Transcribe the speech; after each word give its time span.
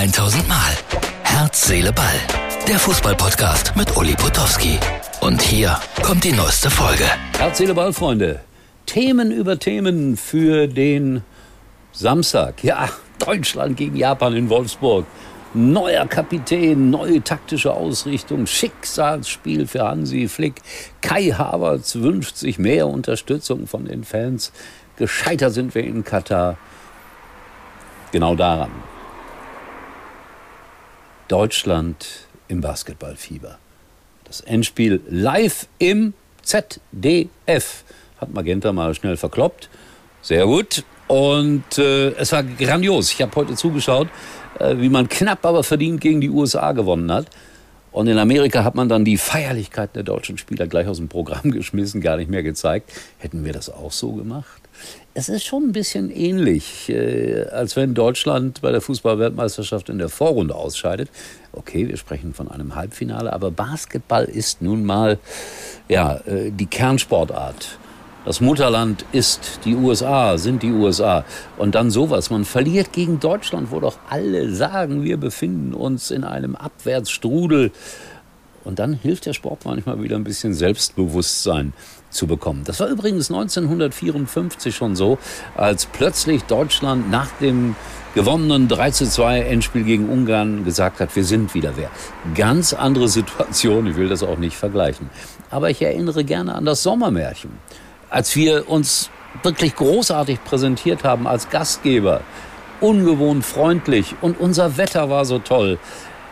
1000 0.00 0.48
Mal. 0.48 0.72
Herz, 1.24 1.66
Seele, 1.66 1.92
Ball. 1.92 2.14
Der 2.66 2.78
Fußballpodcast 2.78 3.76
mit 3.76 3.94
Uli 3.98 4.14
Potowski. 4.14 4.78
Und 5.20 5.42
hier 5.42 5.78
kommt 6.02 6.24
die 6.24 6.32
neueste 6.32 6.70
Folge. 6.70 7.04
Herz, 7.36 7.58
Seele, 7.58 7.74
Ball, 7.74 7.92
Freunde. 7.92 8.40
Themen 8.86 9.30
über 9.30 9.58
Themen 9.58 10.16
für 10.16 10.68
den 10.68 11.20
Samstag. 11.92 12.64
Ja, 12.64 12.88
Deutschland 13.18 13.76
gegen 13.76 13.94
Japan 13.94 14.34
in 14.34 14.48
Wolfsburg. 14.48 15.04
Neuer 15.52 16.06
Kapitän, 16.06 16.88
neue 16.88 17.22
taktische 17.22 17.74
Ausrichtung, 17.74 18.46
Schicksalsspiel 18.46 19.66
für 19.66 19.86
Hansi 19.86 20.28
Flick. 20.28 20.62
Kai 21.02 21.24
Havertz 21.24 21.96
wünscht 21.96 22.36
sich 22.36 22.58
mehr 22.58 22.86
Unterstützung 22.86 23.66
von 23.66 23.84
den 23.84 24.04
Fans. 24.04 24.50
Gescheitert 24.96 25.52
sind 25.52 25.74
wir 25.74 25.84
in 25.84 26.04
Katar. 26.04 26.56
Genau 28.12 28.34
daran. 28.34 28.70
Deutschland 31.30 32.26
im 32.48 32.60
Basketballfieber. 32.60 33.58
Das 34.24 34.40
Endspiel 34.40 35.00
live 35.08 35.68
im 35.78 36.12
ZDF. 36.42 37.84
Hat 38.20 38.34
Magenta 38.34 38.72
mal 38.72 38.92
schnell 38.96 39.16
verkloppt. 39.16 39.70
Sehr 40.22 40.44
gut. 40.46 40.82
Und 41.06 41.78
äh, 41.78 42.08
es 42.14 42.32
war 42.32 42.42
grandios. 42.42 43.12
Ich 43.12 43.22
habe 43.22 43.34
heute 43.36 43.54
zugeschaut, 43.54 44.08
äh, 44.58 44.76
wie 44.78 44.88
man 44.88 45.08
knapp 45.08 45.46
aber 45.46 45.62
verdient 45.62 46.00
gegen 46.00 46.20
die 46.20 46.30
USA 46.30 46.72
gewonnen 46.72 47.12
hat. 47.12 47.26
Und 47.92 48.08
in 48.08 48.18
Amerika 48.18 48.64
hat 48.64 48.74
man 48.74 48.88
dann 48.88 49.04
die 49.04 49.16
Feierlichkeiten 49.16 49.94
der 49.94 50.02
deutschen 50.02 50.36
Spieler 50.36 50.66
gleich 50.66 50.88
aus 50.88 50.96
dem 50.96 51.08
Programm 51.08 51.50
geschmissen, 51.52 52.00
gar 52.00 52.16
nicht 52.16 52.28
mehr 52.28 52.42
gezeigt. 52.42 52.90
Hätten 53.18 53.44
wir 53.44 53.52
das 53.52 53.70
auch 53.70 53.92
so 53.92 54.14
gemacht? 54.14 54.59
Es 55.12 55.28
ist 55.28 55.44
schon 55.44 55.64
ein 55.64 55.72
bisschen 55.72 56.10
ähnlich, 56.10 56.88
äh, 56.88 57.44
als 57.50 57.74
wenn 57.74 57.94
Deutschland 57.94 58.60
bei 58.62 58.70
der 58.70 58.80
Fußballweltmeisterschaft 58.80 59.88
in 59.88 59.98
der 59.98 60.08
Vorrunde 60.08 60.54
ausscheidet. 60.54 61.08
Okay, 61.52 61.88
wir 61.88 61.96
sprechen 61.96 62.32
von 62.32 62.48
einem 62.48 62.76
Halbfinale, 62.76 63.32
aber 63.32 63.50
Basketball 63.50 64.24
ist 64.24 64.62
nun 64.62 64.84
mal 64.84 65.18
ja, 65.88 66.20
äh, 66.26 66.50
die 66.52 66.66
Kernsportart. 66.66 67.78
Das 68.24 68.42
Mutterland 68.42 69.06
ist 69.12 69.60
die 69.64 69.74
USA, 69.74 70.36
sind 70.36 70.62
die 70.62 70.70
USA. 70.70 71.24
Und 71.56 71.74
dann 71.74 71.90
sowas. 71.90 72.28
Man 72.28 72.44
verliert 72.44 72.92
gegen 72.92 73.18
Deutschland, 73.18 73.70
wo 73.70 73.80
doch 73.80 73.98
alle 74.10 74.54
sagen, 74.54 75.02
wir 75.02 75.16
befinden 75.16 75.72
uns 75.72 76.10
in 76.10 76.24
einem 76.24 76.54
Abwärtsstrudel. 76.54 77.72
Und 78.64 78.78
dann 78.78 78.92
hilft 78.92 79.26
der 79.26 79.32
Sport 79.32 79.64
manchmal 79.64 80.02
wieder 80.02 80.16
ein 80.16 80.24
bisschen 80.24 80.54
Selbstbewusstsein 80.54 81.72
zu 82.10 82.26
bekommen. 82.26 82.62
Das 82.64 82.80
war 82.80 82.88
übrigens 82.88 83.30
1954 83.30 84.74
schon 84.74 84.96
so, 84.96 85.18
als 85.56 85.86
plötzlich 85.86 86.42
Deutschland 86.44 87.10
nach 87.10 87.28
dem 87.40 87.76
gewonnenen 88.14 88.68
3 88.68 88.90
zu 88.90 89.08
2 89.08 89.40
Endspiel 89.42 89.84
gegen 89.84 90.08
Ungarn 90.08 90.64
gesagt 90.64 91.00
hat, 91.00 91.14
wir 91.14 91.24
sind 91.24 91.54
wieder 91.54 91.72
wer. 91.76 91.90
Ganz 92.34 92.72
andere 92.72 93.08
Situation, 93.20 93.86
ich 93.86 93.96
will 93.96 94.08
das 94.08 94.22
auch 94.22 94.38
nicht 94.38 94.56
vergleichen. 94.56 95.08
Aber 95.50 95.70
ich 95.70 95.80
erinnere 95.80 96.24
gerne 96.24 96.54
an 96.54 96.64
das 96.64 96.82
Sommermärchen, 96.82 97.50
als 98.10 98.34
wir 98.36 98.68
uns 98.68 99.10
wirklich 99.42 99.76
großartig 99.76 100.42
präsentiert 100.44 101.04
haben 101.04 101.26
als 101.26 101.48
Gastgeber, 101.50 102.22
ungewohnt 102.80 103.44
freundlich 103.44 104.16
und 104.20 104.40
unser 104.40 104.76
Wetter 104.76 105.08
war 105.08 105.24
so 105.24 105.38
toll. 105.38 105.78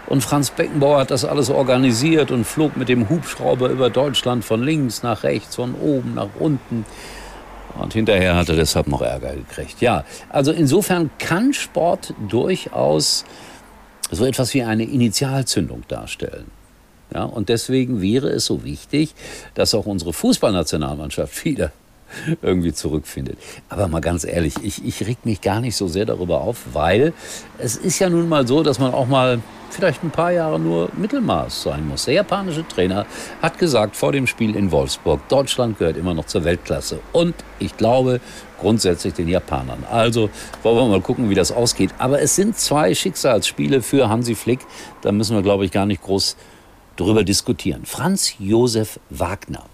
Und 0.08 0.22
Franz 0.22 0.50
Beckenbauer 0.50 1.00
hat 1.00 1.10
das 1.10 1.26
alles 1.26 1.50
organisiert 1.50 2.30
und 2.30 2.44
flog 2.44 2.76
mit 2.76 2.88
dem 2.88 3.10
Hubschrauber 3.10 3.68
über 3.68 3.90
Deutschland 3.90 4.42
von 4.42 4.62
links 4.62 5.02
nach 5.02 5.22
rechts, 5.22 5.56
von 5.56 5.74
oben 5.74 6.14
nach 6.14 6.30
unten. 6.38 6.86
Und 7.78 7.92
hinterher 7.92 8.34
hat 8.34 8.48
er 8.48 8.56
deshalb 8.56 8.88
noch 8.88 9.02
Ärger 9.02 9.34
gekriegt. 9.34 9.82
Ja, 9.82 10.04
also 10.30 10.50
insofern 10.50 11.10
kann 11.18 11.52
Sport 11.52 12.14
durchaus 12.26 13.24
so 14.10 14.24
etwas 14.24 14.54
wie 14.54 14.62
eine 14.62 14.84
Initialzündung 14.84 15.84
darstellen. 15.88 16.46
Ja, 17.12 17.24
und 17.24 17.50
deswegen 17.50 18.00
wäre 18.00 18.28
es 18.28 18.46
so 18.46 18.64
wichtig, 18.64 19.14
dass 19.54 19.74
auch 19.74 19.86
unsere 19.86 20.14
Fußballnationalmannschaft 20.14 21.44
wieder 21.44 21.72
irgendwie 22.42 22.72
zurückfindet. 22.72 23.38
Aber 23.68 23.88
mal 23.88 24.00
ganz 24.00 24.24
ehrlich, 24.24 24.54
ich, 24.62 24.84
ich 24.84 25.06
reg 25.06 25.24
mich 25.24 25.40
gar 25.40 25.60
nicht 25.60 25.76
so 25.76 25.88
sehr 25.88 26.06
darüber 26.06 26.40
auf, 26.40 26.58
weil 26.72 27.12
es 27.58 27.76
ist 27.76 27.98
ja 27.98 28.08
nun 28.08 28.28
mal 28.28 28.46
so, 28.46 28.62
dass 28.62 28.78
man 28.78 28.92
auch 28.94 29.06
mal 29.06 29.40
vielleicht 29.70 30.02
ein 30.02 30.10
paar 30.10 30.32
Jahre 30.32 30.58
nur 30.58 30.88
Mittelmaß 30.96 31.62
sein 31.62 31.86
muss. 31.86 32.06
Der 32.06 32.14
japanische 32.14 32.66
Trainer 32.66 33.06
hat 33.42 33.58
gesagt 33.58 33.96
vor 33.96 34.12
dem 34.12 34.26
Spiel 34.26 34.56
in 34.56 34.70
Wolfsburg, 34.70 35.28
Deutschland 35.28 35.78
gehört 35.78 35.96
immer 35.96 36.14
noch 36.14 36.26
zur 36.26 36.44
Weltklasse. 36.44 37.00
Und 37.12 37.34
ich 37.58 37.76
glaube 37.76 38.20
grundsätzlich 38.58 39.14
den 39.14 39.28
Japanern. 39.28 39.84
Also 39.90 40.30
wollen 40.62 40.76
wir 40.76 40.88
mal 40.88 41.00
gucken, 41.00 41.30
wie 41.30 41.34
das 41.34 41.52
ausgeht. 41.52 41.90
Aber 41.98 42.20
es 42.20 42.34
sind 42.34 42.58
zwei 42.58 42.94
Schicksalsspiele 42.94 43.82
für 43.82 44.08
Hansi 44.08 44.34
Flick. 44.34 44.60
Da 45.02 45.12
müssen 45.12 45.36
wir, 45.36 45.42
glaube 45.42 45.64
ich, 45.64 45.70
gar 45.70 45.86
nicht 45.86 46.02
groß 46.02 46.36
drüber 46.96 47.22
diskutieren. 47.22 47.82
Franz 47.84 48.34
Josef 48.38 48.98
Wagner 49.10 49.64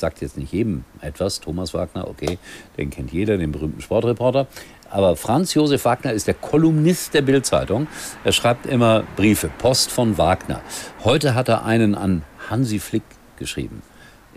sagt 0.00 0.20
jetzt 0.20 0.36
nicht 0.36 0.52
jedem 0.52 0.84
etwas. 1.00 1.40
Thomas 1.40 1.74
Wagner, 1.74 2.08
okay, 2.08 2.38
den 2.76 2.90
kennt 2.90 3.12
jeder, 3.12 3.36
den 3.36 3.52
berühmten 3.52 3.80
Sportreporter. 3.80 4.46
Aber 4.90 5.16
Franz 5.16 5.54
Josef 5.54 5.84
Wagner 5.84 6.12
ist 6.12 6.26
der 6.26 6.34
Kolumnist 6.34 7.14
der 7.14 7.22
Bildzeitung. 7.22 7.88
Er 8.24 8.32
schreibt 8.32 8.66
immer 8.66 9.04
Briefe, 9.16 9.50
Post 9.58 9.90
von 9.90 10.16
Wagner. 10.18 10.60
Heute 11.04 11.34
hat 11.34 11.48
er 11.48 11.64
einen 11.64 11.94
an 11.94 12.22
Hansi 12.48 12.78
Flick 12.78 13.02
geschrieben. 13.36 13.82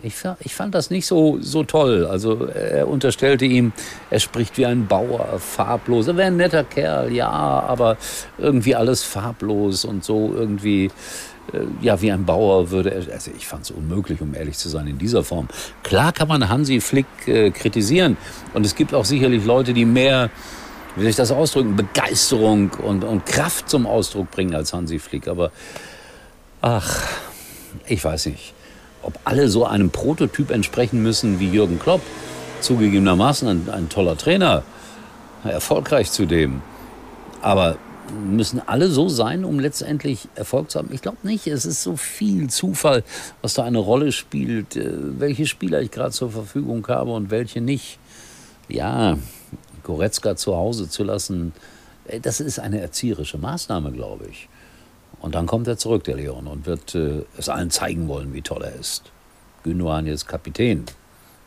Ich, 0.02 0.14
ich, 0.40 0.54
fand 0.54 0.74
das 0.74 0.90
nicht 0.90 1.06
so, 1.06 1.38
so 1.40 1.64
toll. 1.64 2.06
Also 2.06 2.46
er 2.46 2.88
unterstellte 2.88 3.44
ihm, 3.44 3.72
er 4.10 4.20
spricht 4.20 4.56
wie 4.58 4.66
ein 4.66 4.86
Bauer, 4.86 5.38
farblos. 5.38 6.08
Er 6.08 6.16
wäre 6.16 6.28
ein 6.28 6.36
netter 6.36 6.64
Kerl, 6.64 7.12
ja, 7.12 7.28
aber 7.28 7.96
irgendwie 8.38 8.74
alles 8.74 9.02
farblos 9.02 9.84
und 9.84 10.04
so 10.04 10.32
irgendwie 10.34 10.90
äh, 11.52 11.66
ja, 11.80 12.00
wie 12.00 12.12
ein 12.12 12.24
Bauer 12.24 12.70
würde 12.70 12.90
er, 12.90 13.12
also 13.12 13.30
ich 13.36 13.46
fand 13.46 13.64
es 13.64 13.70
unmöglich, 13.70 14.20
um 14.20 14.34
ehrlich 14.34 14.56
zu 14.56 14.68
sein, 14.68 14.86
in 14.86 14.98
dieser 14.98 15.24
Form. 15.24 15.48
Klar 15.82 16.12
kann 16.12 16.28
man 16.28 16.48
Hansi 16.48 16.80
Flick 16.80 17.06
äh, 17.26 17.50
kritisieren 17.50 18.16
und 18.54 18.64
es 18.66 18.74
gibt 18.74 18.94
auch 18.94 19.04
sicherlich 19.04 19.44
Leute, 19.44 19.72
die 19.72 19.84
mehr, 19.84 20.30
wie 20.96 21.02
soll 21.02 21.10
ich 21.10 21.16
das 21.16 21.30
ausdrücken, 21.30 21.76
Begeisterung 21.76 22.70
und, 22.82 23.04
und 23.04 23.26
Kraft 23.26 23.68
zum 23.68 23.86
Ausdruck 23.86 24.30
bringen 24.30 24.54
als 24.54 24.72
Hansi 24.72 24.98
Flick, 24.98 25.28
aber 25.28 25.50
ach, 26.60 27.06
ich 27.86 28.02
weiß 28.04 28.26
nicht, 28.26 28.54
ob 29.02 29.18
alle 29.24 29.48
so 29.48 29.64
einem 29.64 29.90
Prototyp 29.90 30.50
entsprechen 30.50 31.02
müssen 31.02 31.40
wie 31.40 31.48
Jürgen 31.48 31.78
Klopp, 31.78 32.02
zugegebenermaßen 32.60 33.48
ein, 33.48 33.68
ein 33.70 33.88
toller 33.88 34.16
Trainer, 34.16 34.62
erfolgreich 35.44 36.10
zudem, 36.10 36.62
aber 37.40 37.78
müssen 38.10 38.60
alle 38.66 38.88
so 38.88 39.08
sein, 39.08 39.44
um 39.44 39.58
letztendlich 39.58 40.28
Erfolg 40.34 40.70
zu 40.70 40.78
haben? 40.78 40.90
Ich 40.92 41.02
glaube 41.02 41.18
nicht. 41.22 41.46
Es 41.46 41.64
ist 41.64 41.82
so 41.82 41.96
viel 41.96 42.50
Zufall, 42.50 43.04
was 43.42 43.54
da 43.54 43.64
eine 43.64 43.78
Rolle 43.78 44.12
spielt, 44.12 44.76
äh, 44.76 44.90
welche 44.92 45.46
Spieler 45.46 45.80
ich 45.80 45.90
gerade 45.90 46.10
zur 46.10 46.30
Verfügung 46.30 46.86
habe 46.88 47.12
und 47.12 47.30
welche 47.30 47.60
nicht. 47.60 47.98
Ja, 48.68 49.16
Goretzka 49.82 50.36
zu 50.36 50.56
Hause 50.56 50.88
zu 50.88 51.04
lassen, 51.04 51.52
äh, 52.06 52.20
das 52.20 52.40
ist 52.40 52.58
eine 52.58 52.80
erzieherische 52.80 53.38
Maßnahme, 53.38 53.92
glaube 53.92 54.26
ich. 54.30 54.48
Und 55.20 55.34
dann 55.34 55.46
kommt 55.46 55.68
er 55.68 55.76
zurück, 55.76 56.04
der 56.04 56.16
Leon, 56.16 56.46
und 56.46 56.66
wird 56.66 56.94
äh, 56.94 57.24
es 57.36 57.48
allen 57.48 57.70
zeigen 57.70 58.08
wollen, 58.08 58.32
wie 58.32 58.42
toll 58.42 58.62
er 58.62 58.74
ist. 58.74 59.12
Gündogan 59.62 60.06
jetzt 60.06 60.26
Kapitän, 60.26 60.86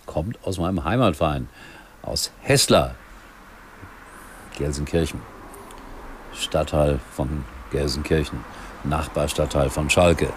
kommt 0.06 0.38
aus 0.44 0.60
meinem 0.60 0.84
Heimatverein, 0.84 1.50
aus 2.04 2.32
Hessler, 2.42 2.96
Gelsenkirchen. 4.58 5.20
Stadtteil 6.36 7.00
von 7.12 7.44
Gelsenkirchen, 7.72 8.40
Nachbarstadtteil 8.84 9.70
von 9.70 9.90
Schalke, 9.90 10.30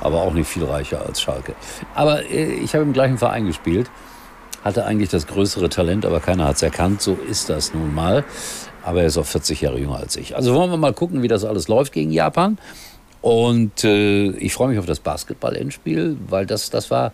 aber 0.00 0.22
auch 0.22 0.32
nicht 0.32 0.48
viel 0.48 0.64
reicher 0.64 1.04
als 1.06 1.20
Schalke. 1.20 1.54
Aber 1.94 2.24
äh, 2.24 2.54
ich 2.54 2.74
habe 2.74 2.84
im 2.84 2.92
gleichen 2.92 3.18
Verein 3.18 3.46
gespielt, 3.46 3.90
hatte 4.64 4.86
eigentlich 4.86 5.10
das 5.10 5.26
größere 5.26 5.68
Talent, 5.68 6.06
aber 6.06 6.20
keiner 6.20 6.46
hat 6.46 6.56
es 6.56 6.62
erkannt. 6.62 7.02
So 7.02 7.14
ist 7.30 7.50
das 7.50 7.74
nun 7.74 7.94
mal. 7.94 8.24
Aber 8.82 9.02
er 9.02 9.06
ist 9.06 9.18
auch 9.18 9.26
40 9.26 9.60
Jahre 9.60 9.78
jünger 9.78 9.98
als 9.98 10.16
ich. 10.16 10.34
Also 10.34 10.54
wollen 10.54 10.70
wir 10.70 10.76
mal 10.78 10.94
gucken, 10.94 11.22
wie 11.22 11.28
das 11.28 11.44
alles 11.44 11.68
läuft 11.68 11.92
gegen 11.92 12.10
Japan. 12.10 12.58
Und 13.20 13.84
äh, 13.84 14.30
ich 14.30 14.54
freue 14.54 14.68
mich 14.68 14.78
auf 14.78 14.86
das 14.86 15.00
Basketball-Endspiel, 15.00 16.16
weil 16.28 16.46
das, 16.46 16.70
das 16.70 16.90
war 16.90 17.12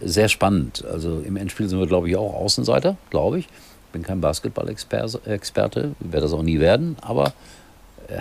sehr 0.00 0.28
spannend. 0.28 0.84
Also 0.84 1.20
im 1.20 1.36
Endspiel 1.36 1.68
sind 1.68 1.78
wir, 1.78 1.86
glaube 1.86 2.08
ich, 2.08 2.16
auch 2.16 2.34
Außenseiter, 2.34 2.96
glaube 3.10 3.38
ich. 3.38 3.46
Ich 3.46 3.92
bin 3.92 4.02
kein 4.02 4.20
Basketball-Experte, 4.20 5.92
werde 6.00 6.20
das 6.20 6.32
auch 6.32 6.42
nie 6.42 6.60
werden, 6.60 6.96
aber 7.00 7.32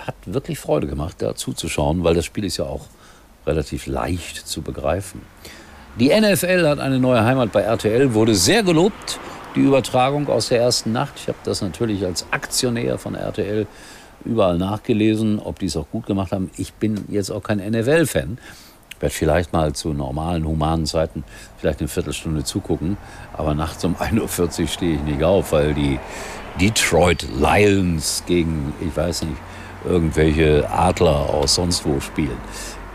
hat 0.06 0.16
wirklich 0.26 0.60
Freude 0.60 0.88
gemacht, 0.88 1.18
da 1.20 1.36
zuzuschauen, 1.36 2.04
weil 2.04 2.14
das 2.14 2.26
Spiel 2.26 2.46
ist 2.46 2.58
ja 2.58 2.66
auch 2.66 2.86
relativ 3.46 3.88
leicht 3.88 4.48
zu 4.48 4.62
begreifen. 4.62 5.22
Die 6.00 6.10
NFL 6.10 6.68
hat 6.68 6.78
eine 6.78 7.00
neue 7.00 7.24
Heimat 7.26 7.52
bei 7.52 7.62
RTL, 7.62 8.14
wurde 8.14 8.36
sehr 8.36 8.62
gelobt, 8.62 9.20
die 9.56 9.62
Übertragung 9.62 10.28
aus 10.28 10.50
der 10.50 10.60
ersten 10.60 10.92
Nacht. 10.92 11.14
Ich 11.16 11.28
habe 11.28 11.40
das 11.44 11.64
natürlich 11.64 12.06
als 12.06 12.28
Aktionär 12.30 13.00
von 13.00 13.16
RTL 13.16 13.66
überall 14.24 14.60
nachgelesen, 14.60 15.40
ob 15.40 15.58
die 15.58 15.66
es 15.66 15.76
auch 15.76 15.90
gut 15.90 16.06
gemacht 16.06 16.32
haben. 16.32 16.52
Ich 16.56 16.74
bin 16.74 17.06
jetzt 17.10 17.32
auch 17.32 17.42
kein 17.42 17.58
NFL-Fan. 17.58 18.38
Ich 18.92 19.02
werde 19.02 19.16
vielleicht 19.16 19.54
mal 19.54 19.74
zu 19.74 19.92
normalen, 19.94 20.46
humanen 20.46 20.86
Zeiten 20.86 21.24
vielleicht 21.58 21.80
eine 21.80 21.88
Viertelstunde 21.88 22.44
zugucken. 22.44 22.98
Aber 23.34 23.56
nachts 23.56 23.84
um 23.84 23.96
1.40 23.96 24.62
Uhr 24.62 24.68
stehe 24.68 24.96
ich 24.98 25.02
nicht 25.02 25.24
auf, 25.24 25.52
weil 25.52 25.74
die 25.74 26.00
Detroit 26.62 27.26
Lions 27.40 28.22
gegen, 28.28 28.72
ich 28.82 28.96
weiß 28.96 29.24
nicht, 29.24 29.38
irgendwelche 29.84 30.70
Adler 30.70 31.28
aus 31.28 31.56
sonst 31.56 31.88
wo 31.88 32.00
spielen. 32.00 32.38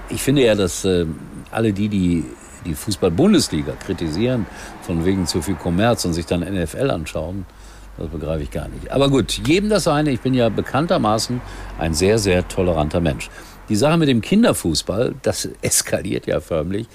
Ich 0.09 0.23
finde 0.23 0.45
ja, 0.45 0.55
dass 0.55 0.85
äh, 0.85 1.07
alle 1.51 1.73
die, 1.73 1.89
die 1.89 2.25
die 2.65 2.75
Fußball-Bundesliga 2.75 3.73
kritisieren, 3.85 4.47
von 4.83 5.05
wegen 5.05 5.27
zu 5.27 5.43
viel 5.43 5.55
Kommerz 5.55 6.05
und 6.05 6.13
sich 6.13 6.27
dann 6.27 6.41
NFL 6.41 6.91
anschauen, 6.91 7.47
das 7.99 8.09
begreife 8.09 8.43
ich 8.43 8.51
gar 8.51 8.69
nicht. 8.69 8.91
Aber 8.91 9.11
gut, 9.11 9.41
jedem 9.47 9.69
das 9.69 9.85
seine. 9.85 10.11
Ich 10.11 10.21
bin 10.21 10.35
ja 10.35 10.49
bekanntermaßen 10.49 11.41
ein 11.79 11.95
sehr, 11.95 12.19
sehr 12.19 12.49
toleranter 12.49 13.01
Mensch. 13.01 13.29
Die 13.69 13.77
Sache 13.77 13.97
mit 13.99 14.09
dem 14.09 14.21
Kinderfußball, 14.21 15.15
das 15.23 15.49
eskaliert 15.63 16.27
ja 16.27 16.41
förmlich. 16.41 16.89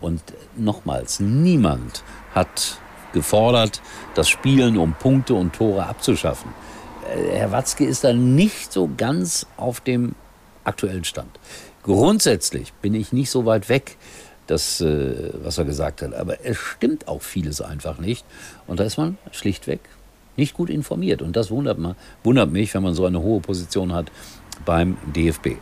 Und 0.00 0.22
nochmals, 0.56 1.20
niemand 1.20 2.02
hat 2.34 2.78
gefordert, 3.12 3.80
das 4.14 4.28
Spielen 4.28 4.76
um 4.76 4.94
Punkte 4.94 5.34
und 5.34 5.54
Tore 5.54 5.86
abzuschaffen. 5.86 6.50
Äh, 7.14 7.38
Herr 7.38 7.52
Watzke 7.52 7.84
ist 7.84 8.04
da 8.04 8.12
nicht 8.12 8.72
so 8.72 8.90
ganz 8.96 9.46
auf 9.56 9.80
dem 9.80 10.14
aktuellen 10.64 11.04
Stand. 11.04 11.38
Grundsätzlich 11.82 12.72
bin 12.74 12.94
ich 12.94 13.12
nicht 13.12 13.30
so 13.30 13.46
weit 13.46 13.68
weg, 13.68 13.96
das, 14.46 14.80
äh, 14.80 15.30
was 15.42 15.58
er 15.58 15.64
gesagt 15.64 16.02
hat. 16.02 16.14
Aber 16.14 16.44
es 16.44 16.56
stimmt 16.56 17.08
auch 17.08 17.22
vieles 17.22 17.60
einfach 17.60 17.98
nicht. 17.98 18.24
Und 18.66 18.80
da 18.80 18.84
ist 18.84 18.96
man 18.96 19.18
schlichtweg 19.32 19.80
nicht 20.36 20.54
gut 20.54 20.70
informiert. 20.70 21.22
Und 21.22 21.36
das 21.36 21.50
wundert, 21.50 21.78
man, 21.78 21.96
wundert 22.22 22.50
mich, 22.50 22.74
wenn 22.74 22.82
man 22.82 22.94
so 22.94 23.06
eine 23.06 23.22
hohe 23.22 23.40
Position 23.40 23.92
hat 23.92 24.10
beim 24.64 24.96
DFB. 25.14 25.56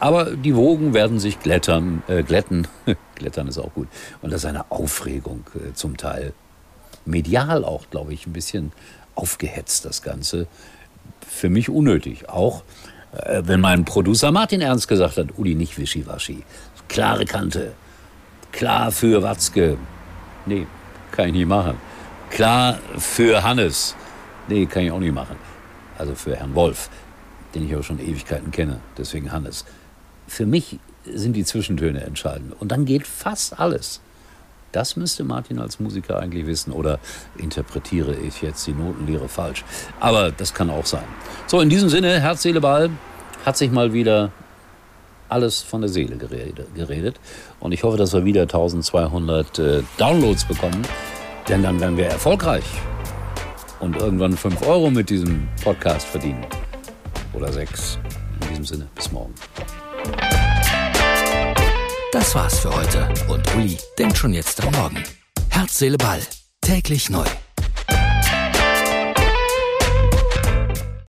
Aber 0.00 0.36
die 0.36 0.54
Wogen 0.54 0.94
werden 0.94 1.18
sich 1.18 1.40
glättern, 1.40 2.02
äh, 2.06 2.22
glätten. 2.22 2.68
glättern 3.16 3.48
ist 3.48 3.58
auch 3.58 3.72
gut. 3.74 3.88
Und 4.22 4.32
das 4.32 4.42
ist 4.42 4.46
eine 4.46 4.70
Aufregung 4.70 5.44
äh, 5.54 5.72
zum 5.74 5.96
Teil. 5.96 6.32
Medial 7.04 7.64
auch, 7.64 7.90
glaube 7.90 8.12
ich, 8.12 8.26
ein 8.26 8.32
bisschen 8.32 8.72
aufgehetzt, 9.14 9.84
das 9.84 10.02
Ganze. 10.02 10.46
Für 11.26 11.48
mich 11.48 11.68
unnötig. 11.68 12.28
Auch 12.28 12.62
äh, 13.12 13.42
wenn 13.44 13.60
mein 13.60 13.84
Producer 13.84 14.30
Martin 14.30 14.60
Ernst 14.60 14.88
gesagt 14.88 15.16
hat, 15.16 15.36
Uli, 15.36 15.54
nicht 15.54 15.78
wischiwaschi. 15.78 16.44
Klare 16.88 17.24
Kante. 17.24 17.72
Klar 18.52 18.90
für 18.90 19.22
Watzke. 19.22 19.76
Nee, 20.46 20.66
kann 21.12 21.28
ich 21.28 21.32
nicht 21.34 21.48
machen. 21.48 21.76
Klar 22.30 22.78
für 22.96 23.42
Hannes. 23.42 23.94
Nee, 24.48 24.66
kann 24.66 24.82
ich 24.82 24.90
auch 24.90 24.98
nicht 24.98 25.14
machen. 25.14 25.36
Also 25.98 26.14
für 26.14 26.36
Herrn 26.36 26.54
Wolf, 26.54 26.90
den 27.54 27.66
ich 27.66 27.76
auch 27.76 27.82
schon 27.82 27.98
Ewigkeiten 27.98 28.50
kenne, 28.50 28.80
deswegen 28.96 29.32
Hannes. 29.32 29.64
Für 30.26 30.46
mich 30.46 30.78
sind 31.04 31.34
die 31.34 31.44
Zwischentöne 31.44 32.02
entscheidend. 32.02 32.54
Und 32.60 32.72
dann 32.72 32.84
geht 32.84 33.06
fast 33.06 33.58
alles. 33.58 34.00
Das 34.72 34.96
müsste 34.96 35.24
Martin 35.24 35.58
als 35.58 35.80
Musiker 35.80 36.18
eigentlich 36.18 36.46
wissen. 36.46 36.72
Oder 36.72 36.98
interpretiere 37.36 38.14
ich 38.14 38.42
jetzt 38.42 38.66
die 38.66 38.72
Notenlehre 38.72 39.28
falsch? 39.28 39.64
Aber 39.98 40.30
das 40.30 40.52
kann 40.52 40.68
auch 40.70 40.86
sein. 40.86 41.04
So, 41.46 41.60
in 41.60 41.70
diesem 41.70 41.88
Sinne, 41.88 42.20
Herz, 42.20 42.42
Seele, 42.42 42.60
Ball 42.60 42.90
hat 43.46 43.56
sich 43.56 43.70
mal 43.70 43.92
wieder 43.92 44.30
alles 45.28 45.62
von 45.62 45.80
der 45.80 45.90
Seele 45.90 46.16
geredet. 46.16 47.20
Und 47.60 47.72
ich 47.72 47.82
hoffe, 47.82 47.96
dass 47.96 48.12
wir 48.12 48.24
wieder 48.24 48.42
1200 48.42 49.58
äh, 49.58 49.82
Downloads 49.96 50.44
bekommen. 50.44 50.82
Denn 51.48 51.62
dann 51.62 51.80
werden 51.80 51.96
wir 51.96 52.06
erfolgreich 52.06 52.64
und 53.80 53.96
irgendwann 53.96 54.36
5 54.36 54.66
Euro 54.66 54.90
mit 54.90 55.08
diesem 55.10 55.48
Podcast 55.62 56.06
verdienen. 56.06 56.44
Oder 57.32 57.52
6. 57.52 57.98
In 58.42 58.48
diesem 58.48 58.64
Sinne, 58.64 58.88
bis 58.94 59.10
morgen. 59.12 59.34
Das 62.12 62.34
war's 62.34 62.60
für 62.60 62.74
heute. 62.74 63.08
Und 63.28 63.54
Uli 63.54 63.78
denkt 63.98 64.16
schon 64.16 64.32
jetzt 64.32 64.62
am 64.64 64.72
Morgen. 64.72 65.02
Herz, 65.50 65.78
Seele, 65.78 65.98
Ball. 65.98 66.20
Täglich 66.60 67.10
neu. 67.10 67.24